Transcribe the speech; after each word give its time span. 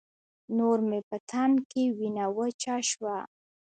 نور 0.57 0.77
مې 0.89 0.99
په 1.09 1.17
تن 1.29 1.51
کې 1.69 1.83
وينه 1.97 2.25
وچه 2.37 2.75
شوه. 2.89 3.17